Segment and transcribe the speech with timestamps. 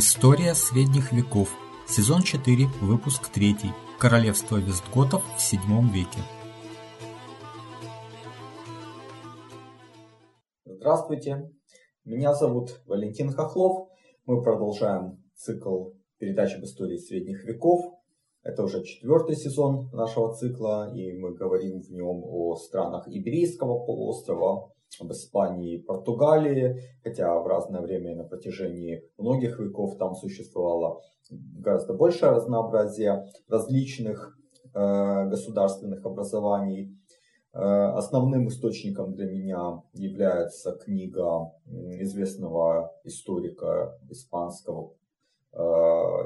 [0.00, 1.48] История средних веков.
[1.88, 3.56] Сезон 4, выпуск 3.
[3.98, 6.20] Королевство Вестготов в VII веке.
[10.64, 11.50] Здравствуйте,
[12.04, 13.88] меня зовут Валентин Хохлов.
[14.24, 17.98] Мы продолжаем цикл передач об истории средних веков.
[18.44, 24.72] Это уже четвертый сезон нашего цикла, и мы говорим в нем о странах Иберийского полуострова,
[25.00, 31.94] об Испании и Португалии, хотя в разное время на протяжении многих веков там существовало гораздо
[31.94, 34.36] большее разнообразие различных
[34.74, 36.96] э, государственных образований.
[37.52, 37.58] Э,
[37.96, 41.52] основным источником для меня является книга
[42.00, 44.94] известного историка испанского
[45.52, 45.58] э,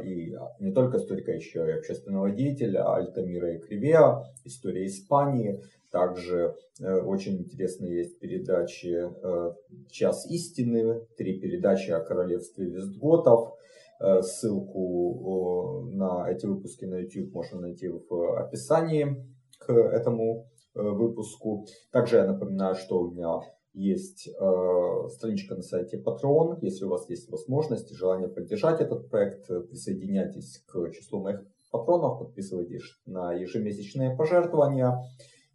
[0.02, 5.60] и не только историка, еще и общественного деятеля Альтамира и Кривеа, история Испании,
[5.92, 9.52] также э, очень интересные есть передачи э,
[9.90, 13.54] «Час истины», три передачи о королевстве Вестготов.
[14.00, 19.22] Э, ссылку на эти выпуски на YouTube можно найти в описании
[19.58, 21.66] к этому выпуску.
[21.92, 26.58] Также я напоминаю, что у меня есть э, страничка на сайте Patreon.
[26.60, 32.18] Если у вас есть возможность и желание поддержать этот проект, присоединяйтесь к числу моих патронов,
[32.18, 34.98] подписывайтесь на ежемесячные пожертвования.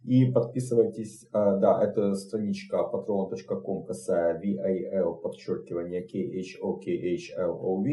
[0.04, 7.86] И подписывайтесь, э, да, это страничка patreon.com касая VAL, подчеркивание KHOKHLOV.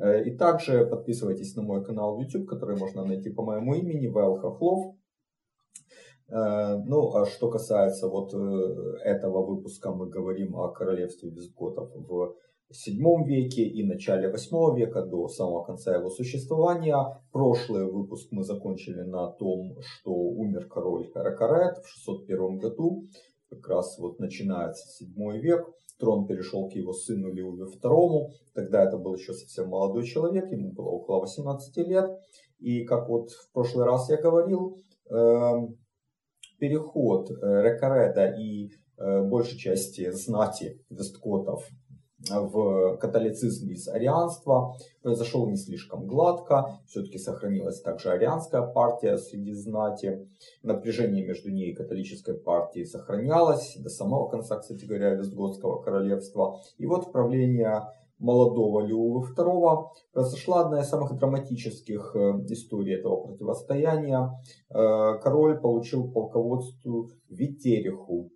[0.00, 4.36] Э, и также подписывайтесь на мой канал YouTube, который можно найти по моему имени, Вайл
[4.36, 4.94] Хохлов.
[6.32, 8.32] Э, ну, а что касается вот
[9.04, 12.36] этого выпуска, мы говорим о королевстве визготов в
[12.72, 16.96] VII веке и начале VIII века, до самого конца его существования.
[17.32, 23.04] Прошлый выпуск мы закончили на том, что умер король Каракарет в 601 году.
[23.50, 25.68] Как раз вот начинается VII век.
[25.98, 28.30] Трон перешел к его сыну Леуве II.
[28.54, 32.10] Тогда это был еще совсем молодой человек, ему было около 18 лет.
[32.58, 34.78] И как вот в прошлый раз я говорил,
[35.10, 35.76] эм,
[36.62, 41.68] переход э, Рекареда и э, большей части знати весткотов
[42.30, 46.78] в католицизм из арианства произошел не слишком гладко.
[46.86, 50.28] Все-таки сохранилась также арианская партия среди знати.
[50.62, 56.60] Напряжение между ней и католической партией сохранялось до самого конца, кстати говоря, Вестготского королевства.
[56.78, 57.82] И вот правление
[58.22, 62.18] молодого Леова II произошла одна из самых драматических э,
[62.48, 64.30] историй этого противостояния.
[64.70, 68.30] Э, король получил полководству Витериху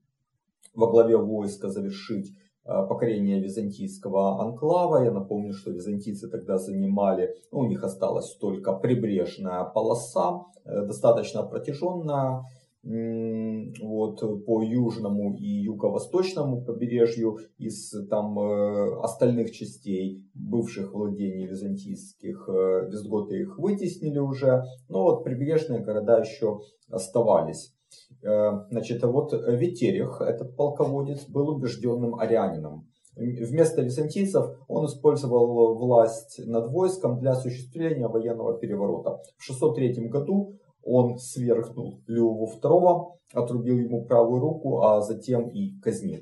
[0.75, 2.37] во главе войска завершить
[2.69, 5.05] Э, покорения византийского анклава.
[5.05, 12.43] Я напомню, что византийцы тогда занимали, ну, у них осталась только прибрежная полоса, достаточно протяженная,
[12.89, 23.41] вот, по южному и юго-восточному побережью из там э, остальных частей бывших владений византийских визготы
[23.41, 27.75] их вытеснили уже, но вот прибрежные города еще оставались.
[28.23, 32.89] Э, значит, вот Витерих, этот полководец, был убежденным арианином.
[33.17, 39.23] Вместо византийцев он использовал власть над войском для осуществления военного переворота.
[39.39, 46.21] В 603 году он свергнул Леову II, отрубил ему правую руку, а затем и казнил.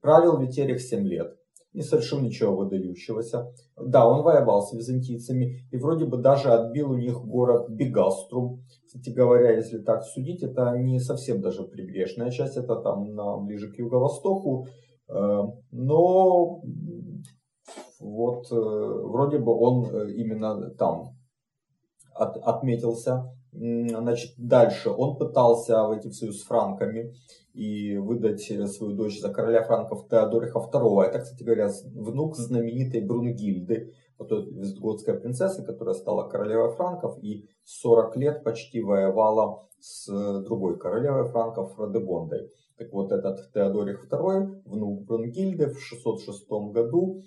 [0.00, 1.36] Правил Витерих 7 лет
[1.74, 3.52] не совершил ничего выдающегося.
[3.76, 8.62] Да, он воевал с византийцами и вроде бы даже отбил у них город Бегаструм.
[8.86, 13.72] Кстати говоря, если так судить, это не совсем даже прибрежная часть, это там на, ближе
[13.72, 14.66] к юго-востоку.
[15.08, 16.62] Э, но
[18.00, 21.16] вот э, вроде бы он э, именно там
[22.14, 27.14] от, отметился Значит, дальше он пытался войти в союз с франками
[27.52, 31.02] и выдать свою дочь за короля франков Теодориха II.
[31.02, 37.46] Это, кстати говоря, внук знаменитой Брунгильды, вот эта вестготская принцесса, которая стала королевой франков и
[37.64, 40.06] 40 лет почти воевала с
[40.44, 42.50] другой королевой франков Фрадегондой.
[42.78, 47.20] Так вот, этот Теодорих II, внук Брунгильды, в 606 году,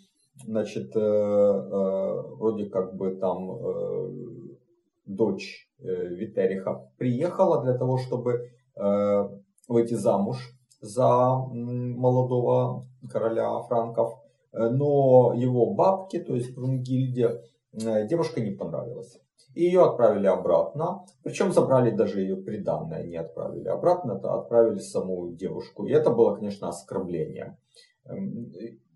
[0.43, 4.44] значит, э, э, вроде как бы там э,
[5.05, 9.29] дочь э, Витериха, приехала для того, чтобы э,
[9.67, 10.37] выйти замуж
[10.81, 14.13] за молодого короля франков.
[14.51, 17.41] Э, но его бабке, то есть Брунгильде,
[17.73, 19.19] девушка не понравилась.
[19.53, 21.05] И ее отправили обратно.
[21.23, 25.85] Причем забрали даже ее приданное, не отправили обратно, а отправили саму девушку.
[25.85, 27.57] И это было, конечно, оскорблением.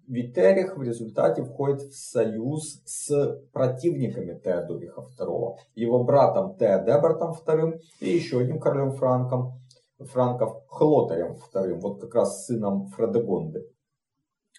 [0.10, 8.10] Витерих в результате входит в союз с противниками Теодориха II, его братом Теодебертом II и
[8.10, 9.62] еще одним королем Франком,
[10.00, 13.70] Франков Хлотарем II, вот как раз сыном Фредегонды.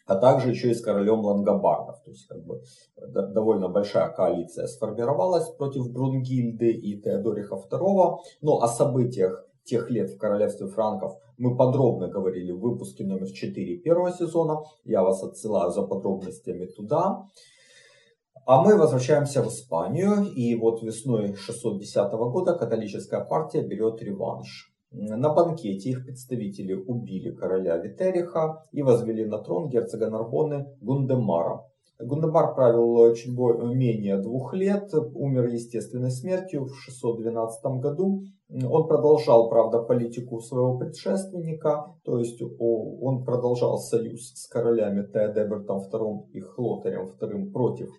[0.07, 2.01] а также еще и с королем Лангобардов.
[2.05, 2.63] То есть как бы
[3.35, 8.19] довольно большая коалиция сформировалась против Брунгильды и Теодориха II.
[8.41, 13.79] Но о событиях тех лет в королевстве франков мы подробно говорили в выпуске номер 4
[13.79, 14.59] первого сезона.
[14.85, 17.27] Я вас отсылаю за подробностями туда.
[18.47, 24.73] А мы возвращаемся в Испанию, и вот весной 610 года католическая партия берет реванш.
[24.91, 31.70] На банкете их представители убили короля Витериха и возвели на трон герцога Нарбоны Гундемара.
[32.03, 38.23] Гундемар правил чуть менее двух лет, умер естественной смертью в 612 году.
[38.49, 46.31] Он продолжал, правда, политику своего предшественника, то есть он продолжал союз с королями Теодебертом II
[46.33, 47.91] и Хлотарем II против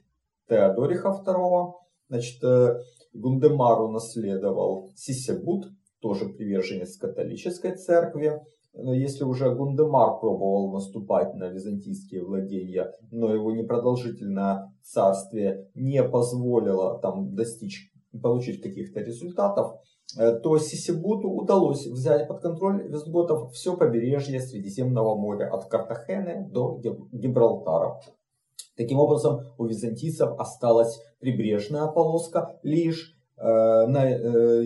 [0.50, 1.74] Теодориха II.
[2.09, 2.80] Значит, э,
[3.13, 5.68] Гундемару наследовал Сисебут,
[6.01, 8.42] тоже приверженец католической церкви.
[8.73, 17.35] Если уже Гундемар пробовал наступать на византийские владения, но его непродолжительное царствие не позволило там
[17.35, 17.91] достичь,
[18.21, 19.81] получить каких-то результатов,
[20.18, 26.79] э, то Сисибуту удалось взять под контроль визготов все побережье Средиземного моря от Картахены до
[27.12, 28.00] Гибралтара.
[28.77, 34.65] Таким образом, у византийцев осталась прибрежная полоска лишь на э,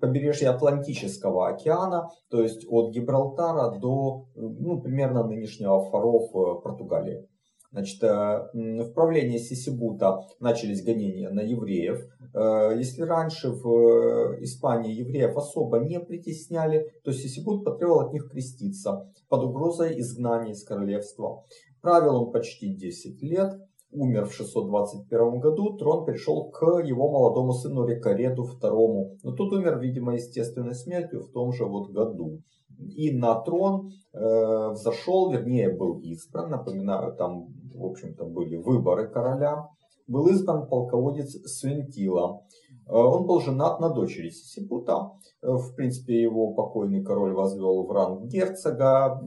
[0.00, 7.28] побережье Атлантического океана, то есть от Гибралтара до ну, примерно нынешнего Фаров э, Португалии.
[7.72, 12.06] Значит, э, в правлении Сисибута начались гонения на евреев.
[12.32, 19.10] Э, если раньше в Испании евреев особо не притесняли, то Сисибут потребовал от них креститься
[19.28, 21.44] под угрозой изгнания из королевства.
[21.80, 23.54] Правил он почти 10 лет
[23.94, 29.18] умер в 621 году, трон перешел к его молодому сыну Рекареду II.
[29.22, 32.40] Но тут умер, видимо, естественной смертью в том же вот году.
[32.78, 39.68] И на трон э, взошел, вернее, был избран, напоминаю, там, в общем-то, были выборы короля,
[40.06, 42.40] был избран полководец Свентила.
[42.86, 45.12] Э, он был женат на дочери Сисипута.
[45.40, 49.20] Э, в принципе, его покойный король возвел в ранг герцога,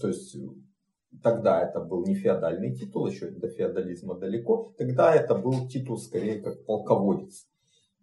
[0.00, 0.36] то есть
[1.22, 4.74] Тогда это был не феодальный титул, еще до феодализма далеко.
[4.76, 7.46] Тогда это был титул скорее как полководец.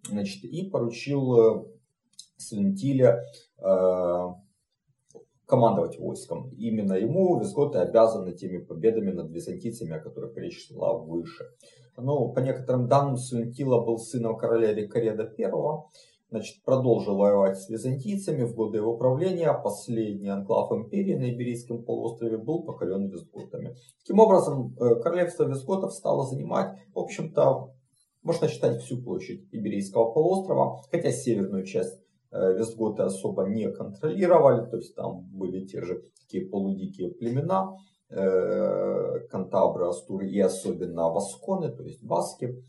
[0.08, 1.66] Значит, и поручил э,
[2.38, 3.24] Свентиля
[3.60, 4.28] э,
[5.46, 6.50] командовать войском.
[6.58, 11.46] Именно ему визготы обязаны теми победами над византийцами, о которых речь шла выше.
[11.98, 15.52] Но по некоторым данным Свентила был сыном короля Рикареда I,
[16.32, 19.54] значит, продолжил воевать с византийцами в годы его правления.
[19.54, 23.76] Последний анклав империи на Иберийском полуострове был покорен визготами.
[24.00, 27.74] Таким образом, э, королевство визготов стало занимать, в общем-то,
[28.24, 32.00] можно считать всю площадь Иберийского полуострова, хотя северную часть
[32.32, 37.76] э, визготы особо не контролировали, то есть там были те же такие полудикие племена,
[38.10, 42.64] э, кантабры, астуры и особенно васконы, то есть баски.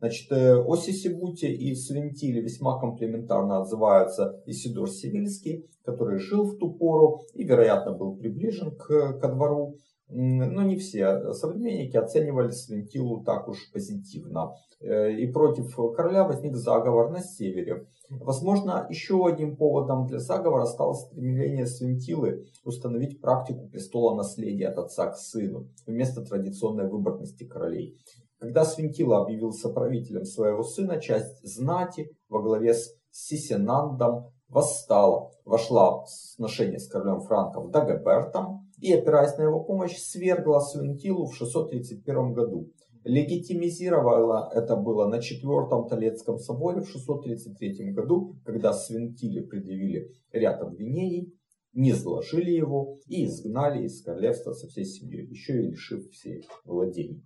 [0.00, 6.72] Значит, э, о Сисибуте и Свинтиле весьма комплементарно отзывается Исидор Сивильский, который жил в ту
[6.72, 9.76] пору и, вероятно, был приближен к, ко двору.
[10.08, 14.54] Но не все современники оценивали Свинтилу так уж позитивно.
[14.80, 17.86] Э, и против короля возник заговор на севере.
[18.08, 25.10] Возможно, еще одним поводом для заговора стало стремление Свинтилы установить практику престола наследия от отца
[25.10, 27.98] к сыну вместо традиционной выборности королей.
[28.40, 36.08] Когда Свинтила объявился правителем своего сына, часть знати во главе с Сисенандом восстала, вошла в
[36.08, 42.72] сношение с королем франков Дагобертом и, опираясь на его помощь, свергла Свинтилу в 631 году.
[43.04, 51.34] Легитимизировала это было на Четвертом Толецком соборе в 633 году, когда Свинтиле предъявили ряд обвинений,
[51.74, 57.22] не заложили его и изгнали из королевства со всей семьей, еще и лишив всех владений.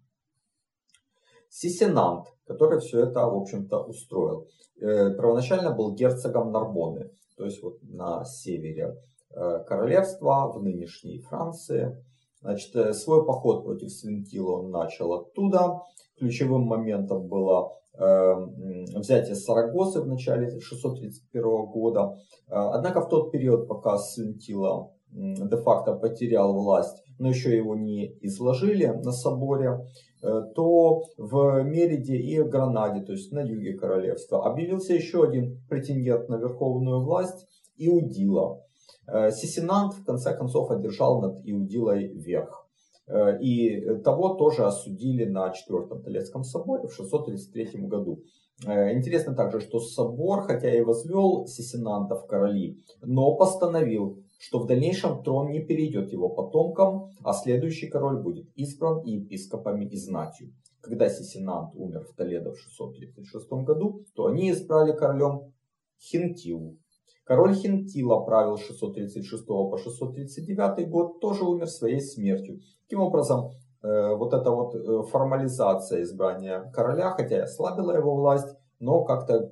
[1.54, 4.49] Сисенант, который все это, в общем-то, устроил.
[4.80, 8.96] Э, первоначально был герцогом Нарбоны, то есть вот на севере
[9.30, 11.96] э, королевства, в нынешней Франции.
[12.40, 15.82] Значит, э, свой поход против Свинтила он начал оттуда.
[16.18, 22.18] Ключевым моментом было взятие Сарагосы в начале 631 года.
[22.49, 29.12] Однако в тот период, пока Свинтила де-факто потерял власть, но еще его не изложили на
[29.12, 29.78] соборе,
[30.25, 36.28] Э, то в Мериде и Гранаде, то есть на юге королевства, объявился еще один претендент
[36.30, 38.62] на верховную власть– Иудила.
[39.06, 42.66] Э, Сисинант в конце концов одержал над Иудилой верх.
[43.06, 48.23] Э, и того тоже осудили на Четвертом Толецком соборе в 633 году.
[48.64, 55.23] Интересно также, что собор, хотя и возвел Сисинанта в короли, но постановил что в дальнейшем
[55.23, 60.53] трон не перейдет его потомкам, а следующий король будет избран и епископами и знатью.
[60.81, 65.53] Когда Сисинант умер в Толедо в 636 году, то они избрали королем
[65.99, 66.76] Хинтилу.
[67.25, 72.61] Король Хинтила правил с 636 по 639 год, тоже умер своей смертью.
[72.83, 78.55] Таким образом, э, вот эта вот э, формализация избрания короля, хотя и ослабила его власть,
[78.79, 79.50] но как-то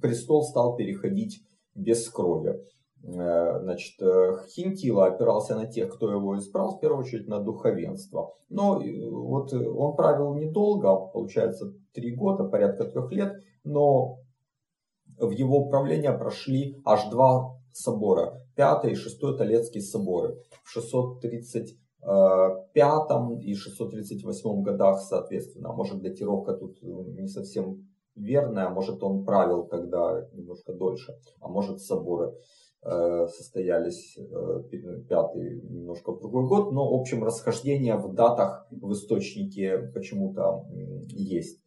[0.00, 1.40] престол стал переходить
[1.74, 2.60] без крови.
[3.06, 4.00] Э, значит,
[4.48, 8.34] Хинтила опирался на тех, кто его избрал, в первую очередь на духовенство.
[8.48, 14.18] Но вот он правил недолго, получается три года, порядка трех лет, но
[15.18, 18.40] в его управление прошли аж два собора.
[18.56, 20.38] Пятый и шестой Толецкие соборы.
[20.62, 21.76] В 635
[23.42, 25.72] и 638 годах, соответственно.
[25.72, 32.28] Может, датировка тут не совсем верная, может, он правил тогда немножко дольше, а может, соборы
[32.28, 32.32] э,
[32.84, 34.62] состоялись э,
[35.08, 40.66] пятый немножко в другой год, но в общем расхождение в датах в источнике почему-то
[41.08, 41.60] есть.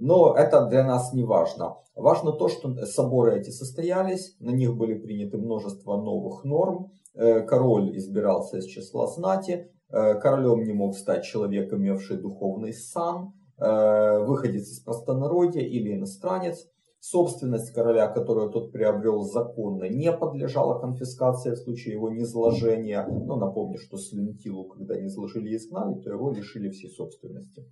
[0.00, 1.76] Но это для нас не важно.
[1.94, 6.92] Важно то, что соборы эти состоялись, на них были приняты множество новых норм.
[7.14, 13.32] Э, король избирался из числа знати, э, королем не мог стать человек, имевший духовный сан,
[13.58, 16.68] э, выходец из простонародья или иностранец.
[17.00, 23.06] Собственность короля, которую тот приобрел законно, не подлежала конфискации в случае его низложения.
[23.06, 27.64] Но напомню, что Слентилу, когда низложили и изгнали, то его лишили всей собственности.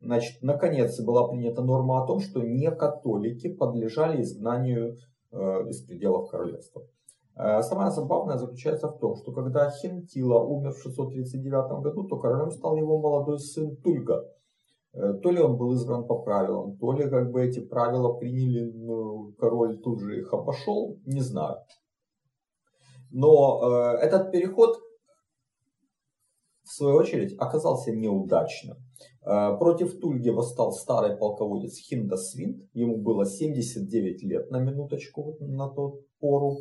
[0.00, 4.96] Значит, наконец была принята норма о том, что не католики подлежали изгнанию
[5.32, 5.36] э,
[5.68, 6.82] из пределов королевства.
[7.34, 12.50] Э, самое забавное заключается в том, что когда Хинтила умер в 639 году, то королем
[12.50, 14.22] стал его молодой сын Тульга.
[14.96, 18.70] Э, то ли он был избран по правилам, то ли как бы эти правила приняли,
[18.72, 21.58] ну, король тут же их обошел, не знаю.
[23.10, 24.78] Но э, этот переход
[26.66, 28.78] в свою очередь, оказался неудачным.
[29.24, 36.00] Э, против Тульги восстал старый полководец Хиндасвинт, ему было 79 лет на минуточку на тот
[36.18, 36.56] пору.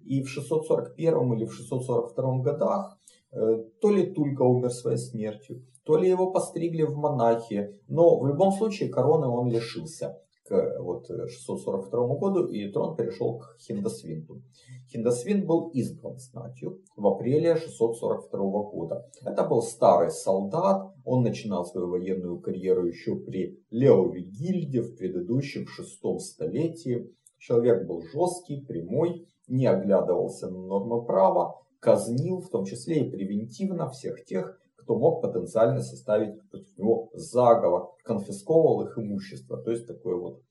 [0.00, 2.97] И в 641 или в 642 годах
[3.30, 8.52] то ли Тулька умер своей смертью, то ли его постригли в монахи, но в любом
[8.52, 10.18] случае короны он лишился
[10.48, 14.42] к вот, 642 году, и трон перешел к Хиндасвинту.
[14.90, 19.06] Хиндасвинт был избран знатью в апреле 642 года.
[19.24, 25.66] Это был старый солдат, он начинал свою военную карьеру еще при Леове Гильде в предыдущем
[25.66, 27.14] шестом столетии.
[27.38, 33.88] Человек был жесткий, прямой, не оглядывался на нормы права, казнил, в том числе и превентивно,
[33.88, 39.62] всех тех, кто мог потенциально составить против него заговор, конфисковывал их имущество.
[39.62, 40.42] То есть такой вот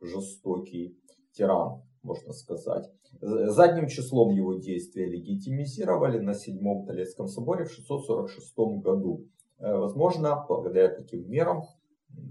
[0.00, 0.98] жестокий
[1.32, 2.90] тиран, можно сказать.
[3.20, 9.26] Задним числом его действия легитимизировали на Седьмом Толецком соборе в 646 году.
[9.58, 11.62] Э, возможно, благодаря таким мерам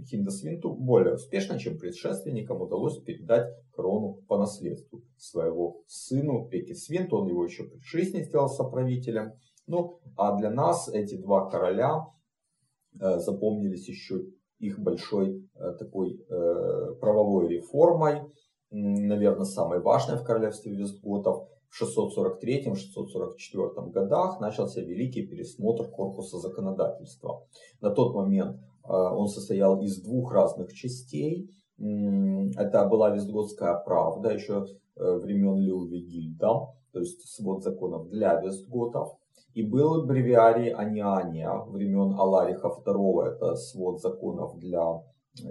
[0.05, 7.17] Хиндасвинту более успешно, чем предшественникам, удалось передать корону по наследству своего сыну Пекисвинту.
[7.17, 9.33] Он его еще при жизни сделал соправителем.
[9.67, 12.05] Ну, а для нас эти два короля
[12.99, 14.25] э, запомнились еще
[14.59, 18.21] их большой э, такой э, правовой реформой,
[18.71, 21.47] наверное, самой важной в королевстве Вестготов.
[21.69, 27.45] В 643-644 годах начался великий пересмотр корпуса законодательства.
[27.79, 31.49] На тот момент он состоял из двух разных частей.
[31.77, 34.65] Это была Вестготская правда еще
[34.95, 39.17] времен Леувигильда, то есть свод законов для Вестготов.
[39.53, 45.01] И был бревиарий Аниания времен Алариха II, это свод законов для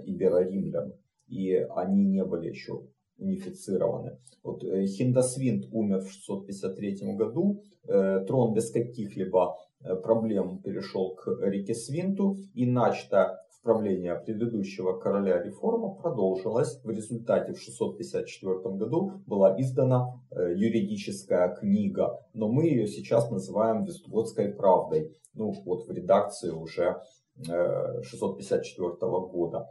[0.05, 0.93] иберо-римлян.
[1.27, 2.81] И они не были еще
[3.19, 4.17] унифицированы.
[4.43, 9.68] Вот э, Хиндасвинт умер в 653 году, э, трон без каких-либо э,
[10.03, 16.79] проблем перешел к Рикесвинту, и начата в правление предыдущего короля реформа продолжилась.
[16.83, 23.83] В результате в 654 году была издана э, юридическая книга, но мы ее сейчас называем
[23.83, 25.13] Вестготской правдой.
[25.33, 27.01] Ну вот в редакции уже
[27.45, 29.67] 654 э, года.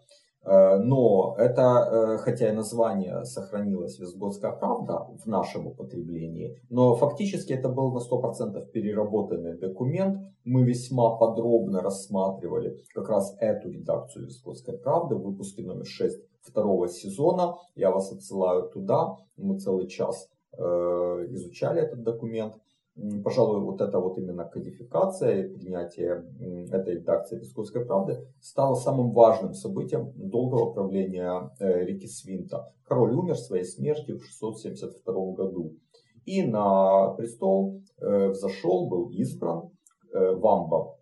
[0.48, 7.52] Э, но это, э, хотя и название сохранилось «Вестготская правда» в нашем употреблении, но фактически
[7.52, 10.18] это был на 100% переработанный документ.
[10.44, 16.88] Мы весьма подробно рассматривали как раз эту редакцию «Вестготской правды» в выпуске номер 6 второго
[16.88, 17.56] сезона.
[17.74, 19.16] Я вас отсылаю туда.
[19.36, 22.54] Мы целый час э, изучали этот документ.
[23.22, 26.24] Пожалуй, вот эта вот именно кодификация и принятие
[26.70, 32.72] этой редакции Песковской правды стало самым важным событием долгого правления э, Рики Свинта.
[32.84, 35.76] Король умер своей смертью в 672 году.
[36.24, 39.70] И на престол взошел, был избран
[40.12, 40.97] Вамба.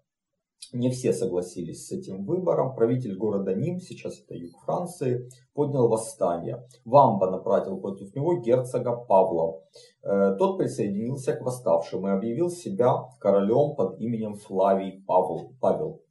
[0.73, 2.75] Не все согласились с этим выбором.
[2.75, 6.67] Правитель города Ним, сейчас это юг Франции, поднял восстание.
[6.85, 9.63] Вамба направил против него герцога Павла.
[10.03, 15.53] Э, тот присоединился к восставшим и объявил себя королем под именем Флавий Павел.
[15.61, 16.03] Павел.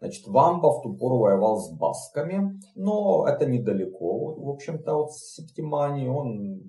[0.00, 6.06] Значит, Вамба в ту пору воевал с басками, но это недалеко, в общем-то, от Септимании.
[6.08, 6.62] Он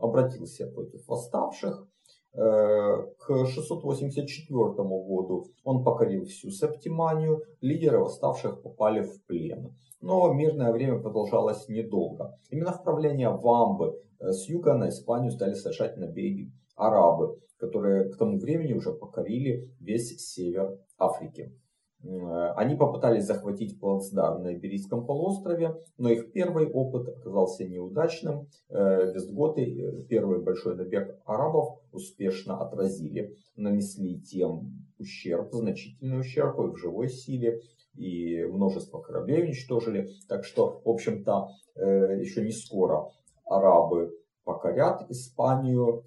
[0.00, 1.88] обратился против восставших.
[2.34, 9.72] К 684 году он покорил всю Септиманию, лидеры восставших попали в плен.
[10.00, 12.36] Но мирное время продолжалось недолго.
[12.50, 18.18] Именно в правление Вамбы э, с юга на Испанию стали совершать набеги арабы, которые к
[18.18, 21.54] тому времени уже покорили весь север Африки.
[22.04, 28.48] Э, они попытались захватить плацдарм на Иберийском полуострове, но их первый опыт оказался неудачным.
[28.68, 36.72] Э, Вестготы, э, первый большой набег арабов, успешно отразили, нанесли тем ущерб, значительный ущерб и
[36.72, 37.60] в живой силе,
[37.94, 40.10] и множество кораблей уничтожили.
[40.28, 43.08] Так что, в общем-то, еще не скоро
[43.44, 44.12] арабы
[44.44, 46.04] покорят Испанию,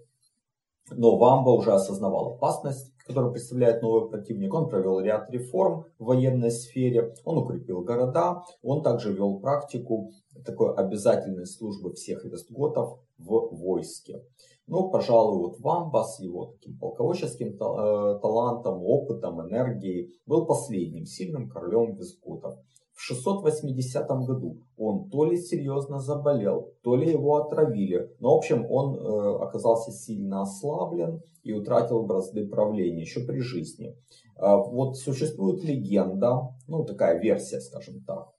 [0.92, 4.54] но Вамба уже осознавал опасность который представляет новый противник.
[4.54, 10.12] Он провел ряд реформ в военной сфере, он укрепил города, он также вел практику
[10.46, 14.22] такой обязательной службы всех вестготов в войске.
[14.68, 21.50] Ну, пожалуй, вот Вамба с его таким полководческим э, талантом, опытом, энергией был последним сильным
[21.50, 22.56] королем вестготов.
[22.98, 28.10] В 680 году он то ли серьезно заболел, то ли его отравили.
[28.20, 33.96] Но, в общем, он э, оказался сильно ослаблен и утратил бразды правления еще при жизни.
[34.36, 38.30] Э, вот существует легенда, ну такая версия, скажем так,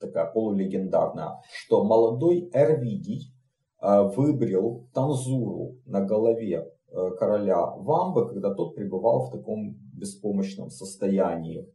[0.00, 3.34] такая полулегендарная, что молодой Эрвидий
[3.82, 11.68] э, выбрил танзуру на голове э, короля Вамбы, когда тот пребывал в таком беспомощном состоянии.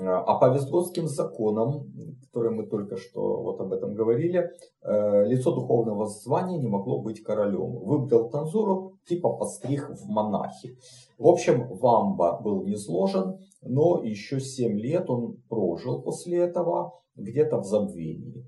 [0.00, 1.92] А по Вестготским законам,
[2.26, 4.50] которые мы только что вот об этом говорили,
[4.82, 7.78] э, лицо духовного звания не могло быть королем.
[7.78, 10.76] Выбрал Танзуру, типа постриг в монахи.
[11.16, 17.58] В общем, Вамба был не сложен, но еще 7 лет он прожил после этого где-то
[17.58, 18.44] в забвении.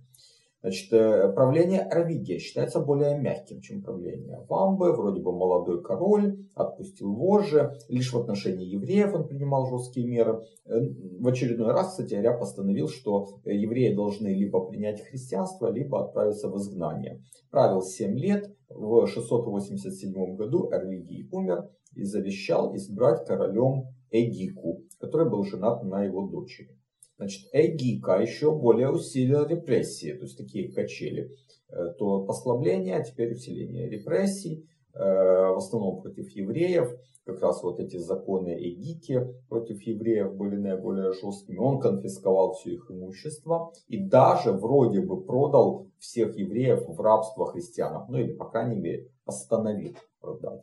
[0.67, 4.97] Значит, э, правление Равигия считается более мягким, чем правление Вамбы.
[4.97, 7.71] Вроде бы молодой король, отпустил вожжи.
[7.89, 10.43] Лишь в отношении евреев он принимал жесткие меры.
[10.65, 10.81] Э,
[11.21, 16.57] в очередной раз, кстати, Аря постановил, что евреи должны либо принять христианство, либо отправиться в
[16.57, 17.23] изгнание.
[17.53, 18.53] Правил 7 лет.
[18.69, 26.27] В 687 году Эрвигий умер и завещал избрать королем Эгику, который был женат на его
[26.27, 26.77] дочери.
[27.19, 31.31] Значит, Эгика еще более усилил репрессии, то есть такие качели.
[31.69, 36.91] Э, то послабление, а теперь усиление репрессий, э, в основном против евреев.
[37.25, 41.59] Как раз вот эти законы Эгики против евреев были наиболее жесткими.
[41.59, 48.07] Он конфисковал все их имущество и даже вроде бы продал всех евреев в рабство христианам.
[48.09, 50.63] Ну или, по крайней мере, остановил продать.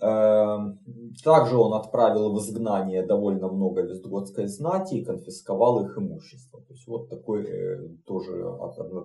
[0.00, 0.78] Эм,
[1.24, 6.60] также он отправил в изгнание довольно много вестготской знати и конфисковал их имущество.
[6.60, 8.46] То есть вот такой э, тоже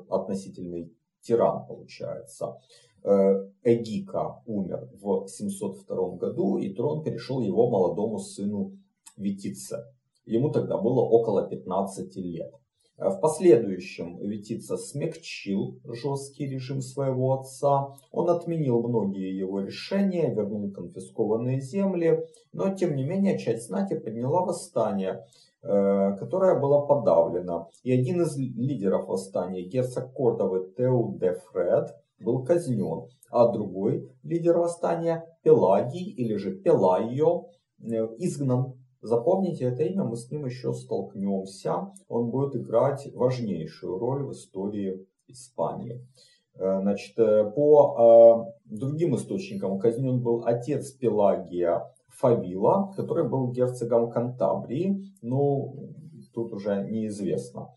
[0.10, 2.58] относительный тиран получается.
[3.04, 8.78] Э, Эгика умер в 702 году, и трон перешел его молодому сыну
[9.18, 9.86] Витице.
[10.26, 12.54] Ему тогда было около 15 лет.
[12.98, 17.94] Э, в последующем Витица смягчил жесткий режим своего отца.
[18.12, 24.42] Он отменил многие его решения, вернул конфискованные земли, но тем не менее часть знати подняла
[24.42, 25.26] восстание,
[25.64, 27.70] э, которое было подавлено.
[27.84, 34.58] И один из лидеров восстания, герцог Кордовы Теу де Фред, был казнен, а другой лидер
[34.58, 41.92] восстания, Пелагий или же Пелайо, э, изгнан Запомните это имя, мы с ним еще столкнемся.
[42.08, 46.08] Он будет играть важнейшую роль в истории Испании.
[46.56, 54.10] Э, значит, э, по э, другим источникам казнен был отец Пелагия Фавила, который был герцогом
[54.10, 55.04] Кантабрии.
[55.22, 55.90] Ну,
[56.34, 57.76] тут уже неизвестно,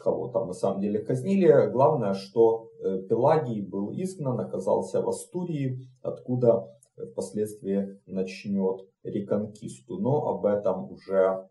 [0.00, 1.70] кого там на самом деле казнили.
[1.70, 2.70] Главное, что
[3.08, 6.68] Пелагий был изгнан, оказался в Астурии, откуда
[7.12, 11.48] впоследствии начнет реконкисту, но об этом уже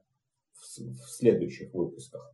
[0.54, 2.32] в следующих выпусках.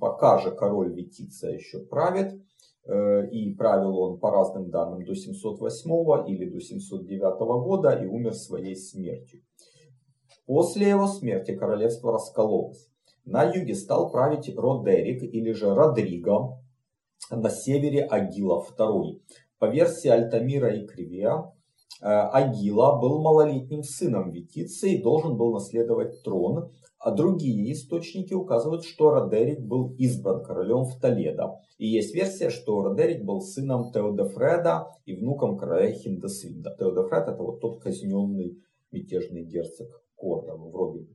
[0.00, 2.40] Пока же король Витица еще правит,
[2.84, 8.34] э, и правил он по разным данным до 708 или до 709 года и умер
[8.34, 9.42] своей смертью.
[10.46, 12.88] После его смерти королевство раскололось.
[13.24, 16.58] На юге стал править Родерик или же Родриго,
[17.30, 19.20] на севере Агила II.
[19.58, 21.52] По версии Альтамира и Кривия,
[22.00, 29.10] Агила был малолетним сыном Витицы и должен был наследовать трон, а другие источники указывают, что
[29.10, 31.58] Родерик был избран королем в Толедо.
[31.76, 36.76] И есть версия, что Родерик был сыном Теодефреда и внуком короля Хиндесвинда.
[36.78, 41.08] Теодефред это вот тот казненный мятежный герцог Кордова вроде бы.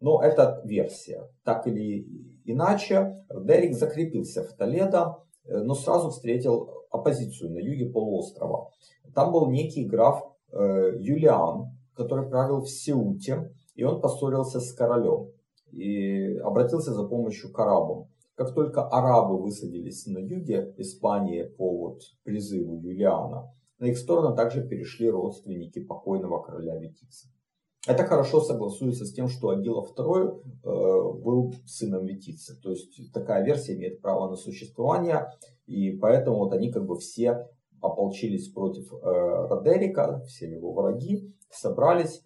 [0.00, 1.28] Но это версия.
[1.44, 2.06] Так или
[2.44, 8.70] иначе, Родерик закрепился в Толедо, э, но сразу встретил оппозицию на юге полуострова.
[9.14, 10.22] Там был некий граф
[10.52, 15.30] э, Юлиан, который правил в Сеуте, и он поссорился с королем
[15.70, 18.08] и обратился за помощью к арабам.
[18.34, 24.66] Как только арабы высадились на юге Испании по вот призыву Юлиана, на их сторону также
[24.66, 27.28] перешли родственники покойного короля Витицы.
[27.86, 32.58] Это хорошо согласуется с тем, что Агила II э, был сыном Витицы.
[32.62, 35.30] То есть такая версия имеет право на существование.
[35.66, 37.46] И поэтому вот они как бы все
[37.84, 38.96] ополчились против э,
[39.48, 42.22] Родерика, все его враги, собрались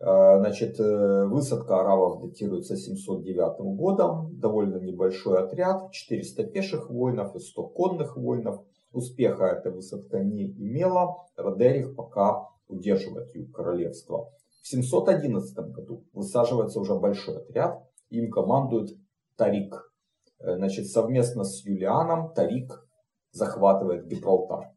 [0.00, 7.38] Э, значит, э, высадка арабов датируется 709 годом, довольно небольшой отряд, 400 пеших воинов и
[7.38, 8.62] 100 конных воинов.
[8.92, 14.30] Успеха эта высадка не имела, Родерих пока удерживает юг королевства.
[14.62, 18.90] В 711 году высаживается уже большой отряд, им командует
[19.36, 19.90] Тарик.
[20.38, 22.86] Э, значит, совместно с Юлианом Тарик
[23.30, 24.73] захватывает Гибралтар.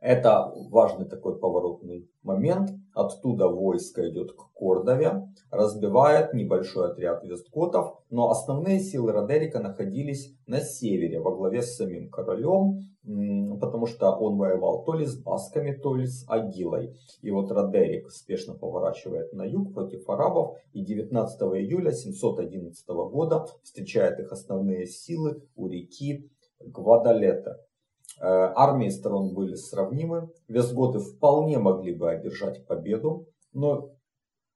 [0.00, 2.70] Это важный такой поворотный момент.
[2.94, 10.60] Оттуда войско идет к Кордове, разбивает небольшой отряд вестготов, но основные силы Родерика находились на
[10.60, 12.80] севере во главе с самим королем,
[13.60, 16.94] потому что он воевал то ли с басками, то ли с Агилой.
[17.22, 24.20] И вот Родерик спешно поворачивает на юг против арабов и 19 июля 711 года встречает
[24.20, 26.30] их основные силы у реки
[26.60, 27.64] Гвадалета.
[28.20, 30.30] Э, армии сторон были сравнимы.
[30.48, 33.90] Вестготы вполне могли бы одержать победу, но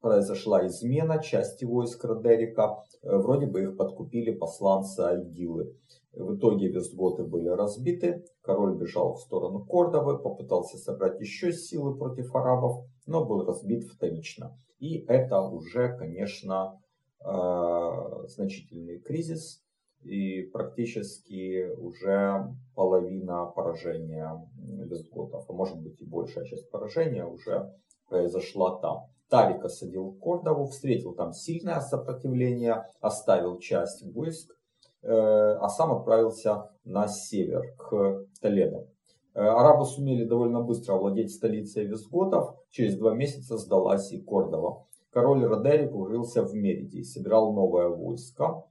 [0.00, 2.82] произошла измена части войск Родерика.
[3.02, 5.76] Э, вроде бы их подкупили посланцы Альгилы.
[6.12, 12.34] В итоге вестготы были разбиты, король бежал в сторону Кордовы, попытался собрать еще силы против
[12.34, 14.58] арабов, но был разбит вторично.
[14.78, 16.80] И это уже, конечно,
[17.24, 19.62] э, значительный кризис,
[20.04, 27.72] и практически уже половина поражения вестготов, а может быть и большая часть поражения уже
[28.08, 29.06] произошла там.
[29.28, 34.54] Тарик осадил Кордову, встретил там сильное сопротивление, оставил часть войск,
[35.02, 38.86] э, а сам отправился на север, к Толедо.
[39.34, 44.86] Э, арабы сумели довольно быстро овладеть столицей вестготов, через два месяца сдалась и Кордова.
[45.10, 48.64] Король Родерик укрылся в Мериде и собирал новое войско.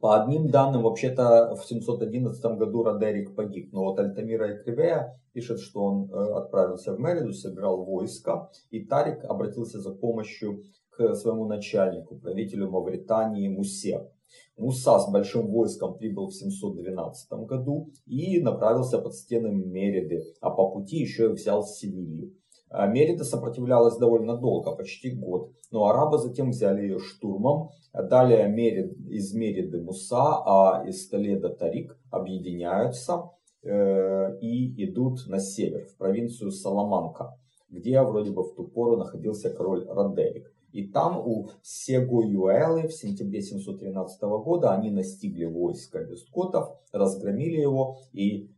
[0.00, 4.64] По одним данным, вообще-то в 711 году Родерик погиб, но вот Альтамира и
[5.32, 11.14] пишет, что он э, отправился в Мериду, собирал войско, и Тарик обратился за помощью к
[11.14, 14.10] своему начальнику, правителю Мавритании Мусе.
[14.56, 20.70] Муса с большим войском прибыл в 712 году и направился под стены Мериды, а по
[20.70, 22.32] пути еще и взял Севилью.
[22.68, 27.70] А Мерида сопротивлялась довольно долго, почти год, но арабы затем взяли ее штурмом.
[27.92, 33.30] Далее Мерид, из Мериды Муса, а из Толеда Тарик объединяются
[33.62, 37.38] э, и идут на север, в провинцию Саламанка,
[37.70, 40.52] где вроде бы в ту пору находился король Родерик.
[40.72, 48.50] И там у Сего-Юэлы в сентябре 713 года они настигли войско вестготов, разгромили его и,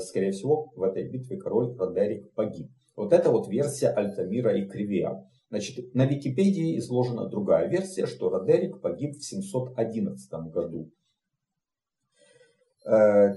[0.00, 2.70] скорее всего, в этой битве король Родерик погиб.
[2.96, 5.28] Вот это вот версия Альтамира и Кривия.
[5.50, 10.90] Значит, на Википедии изложена другая версия, что Родерик погиб в 711 году.
[12.84, 13.34] Э,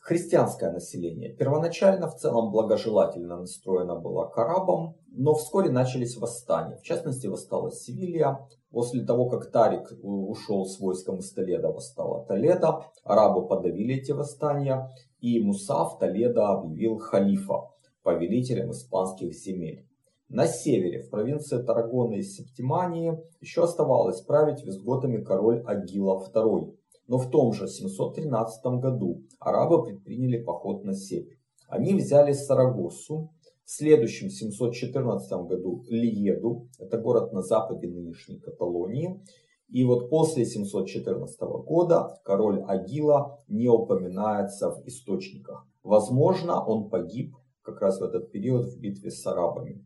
[0.00, 6.76] христианское население первоначально в целом благожелательно настроено было к арабам, но вскоре начались восстания.
[6.76, 8.46] В частности, восстала Севилья.
[8.70, 12.82] После того, как Тарик ушел с войском из Толеда, восстала Толеда.
[13.02, 14.88] Арабы подавили эти восстания,
[15.26, 17.70] и Муса в Толедо объявил халифа
[18.04, 19.84] повелителем испанских земель.
[20.28, 26.76] На севере, в провинции Тарагона и Септимании, еще оставалось править визготами король Агила II.
[27.08, 31.36] Но в том же 713 году арабы предприняли поход на север.
[31.68, 33.30] Они взяли Сарагосу,
[33.64, 39.20] в следующем 714 году Лиеду, это город на западе нынешней Каталонии,
[39.68, 45.66] и вот после 714 года король Агила не упоминается в источниках.
[45.82, 49.84] Возможно, он погиб как раз в этот период в битве с арабами.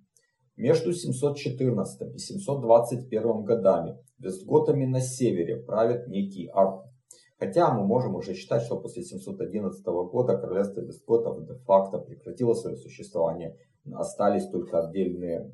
[0.56, 6.90] Между 714 и 721 годами вестготами на севере правит некий Арку.
[7.38, 13.56] Хотя мы можем уже считать, что после 711 года королевство вестготов де-факто прекратило свое существование.
[13.94, 15.50] Остались только отдельные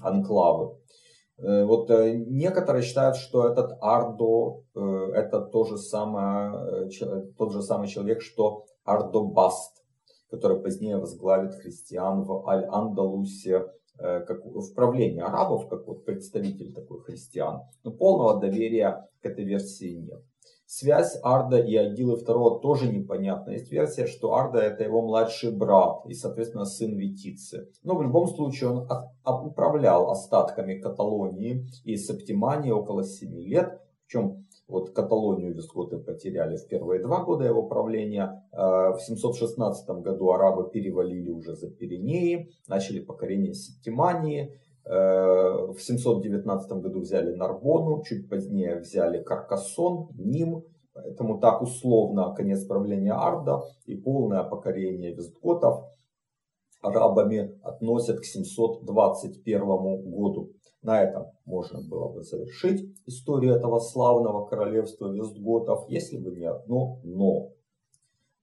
[0.00, 0.76] анклавы.
[1.38, 6.88] Э, вот э, некоторые считают, что этот Ардо э, это то же самое,
[7.36, 9.82] тот же самый человек, что Ардобаст,
[10.30, 13.66] который позднее возглавит христиан в Аль-Андалусе,
[13.96, 17.60] как в правлении арабов, как вот представитель такой христиан.
[17.84, 20.20] Но полного доверия к этой версии нет.
[20.66, 23.50] Связь Арда и Агилы II тоже непонятна.
[23.52, 27.68] Есть версия, что Арда это его младший брат и, соответственно, сын Витицы.
[27.82, 28.88] Но в любом случае он
[29.24, 33.80] управлял остатками Каталонии и Септимании около 7 лет.
[34.06, 38.42] В чем вот Каталонию вискоты потеряли в первые два года его правления.
[38.52, 44.58] Э, в 716 году арабы перевалили уже за Пиренеи, начали покорение Септимании.
[44.86, 50.64] Э, в 719 году взяли Нарбону, чуть позднее взяли Каркасон, Ним.
[50.92, 55.86] Поэтому так условно конец правления Арда и полное покорение вестготов
[56.82, 60.52] арабами относят к 721 году.
[60.82, 67.00] На этом можно было бы завершить историю этого славного королевства вестготов, если бы не одно
[67.02, 67.52] но.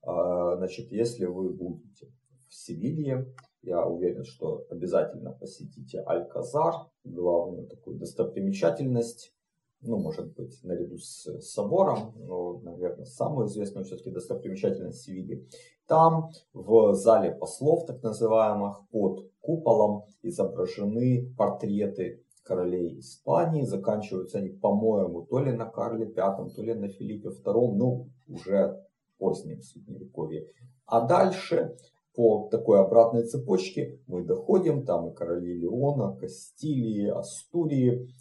[0.01, 2.08] А, значит, если вы будете
[2.47, 3.27] в Севилье,
[3.63, 9.34] я уверен, что обязательно посетите Аль-Казар, главную такую достопримечательность.
[9.84, 15.47] Ну, может быть, наряду с собором, но, наверное, самую известную все-таки достопримечательность Севильи.
[15.88, 23.63] Там, в зале послов, так называемых, под куполом изображены портреты королей Испании.
[23.63, 28.86] Заканчиваются они, по-моему, то ли на Карле V, то ли на Филиппе II, ну, уже
[29.17, 30.47] позднем средневековье.
[30.86, 31.76] А дальше
[32.15, 38.13] по такой обратной цепочке мы доходим, там и короли Леона, Кастилии, Астурии,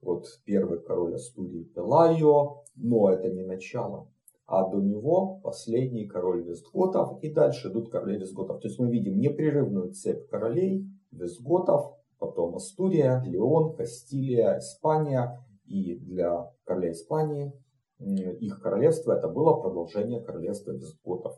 [0.00, 4.08] вот первый король Астурии Пелайо, но это не начало.
[4.46, 8.60] А до него последний король Вестготов, и дальше идут короли Вестготов.
[8.60, 15.42] То есть мы видим непрерывную цепь королей Вестготов, потом Астурия, Леон, Кастилия, Испания.
[15.64, 17.52] И для короля Испании
[17.98, 21.34] их королевство это было продолжение королевства Вестготов.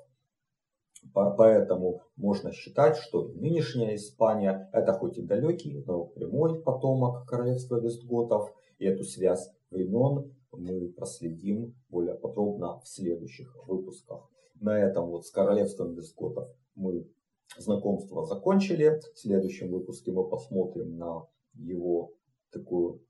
[1.13, 8.53] Поэтому можно считать, что нынешняя Испания это хоть и далекий, но прямой потомок королевства Вестготов.
[8.79, 14.29] И эту связь времен мы проследим более подробно в следующих выпусках.
[14.61, 17.09] На этом вот с королевством Вестготов мы
[17.57, 19.01] знакомство закончили.
[19.15, 22.13] В следующем выпуске мы посмотрим на его
[22.51, 23.03] такую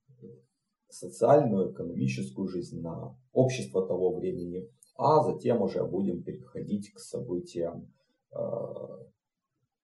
[0.89, 7.89] социальную, экономическую жизнь, на общество того времени а затем уже будем переходить к событиям
[8.33, 8.37] э,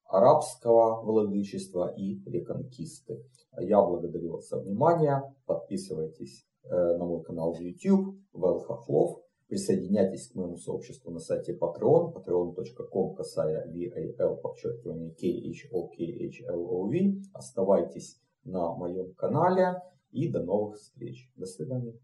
[0.06, 3.24] арабского владычества и реконкисты.
[3.60, 5.22] Я благодарю вас за внимание.
[5.46, 9.20] Подписывайтесь э, на мой канал в YouTube, Вэл Хохлов.
[9.46, 17.22] Присоединяйтесь к моему сообществу на сайте Patreon, patreon.com, касая VAL, подчеркивание KHOKHLOV.
[17.32, 21.30] Оставайтесь на моем канале и до новых встреч.
[21.36, 21.96] До свидания.